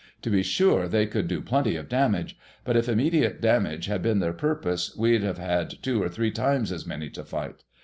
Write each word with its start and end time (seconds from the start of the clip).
To 0.23 0.31
be 0.31 0.41
sure, 0.41 0.87
they 0.87 1.05
could 1.05 1.27
do 1.27 1.41
plenty 1.41 1.75
of 1.75 1.87
damage. 1.87 2.35
But 2.63 2.75
if 2.75 2.89
immediate 2.89 3.39
damage 3.39 3.85
had 3.85 4.01
been 4.01 4.17
their 4.17 4.33
purpose, 4.33 4.95
we'd 4.97 5.21
have 5.21 5.37
had 5.37 5.75
two 5.83 6.01
or 6.01 6.09
three 6.09 6.31
times 6.31 6.71
as 6.71 6.87
many 6.87 7.07
to 7.11 7.23
fight. 7.23 7.63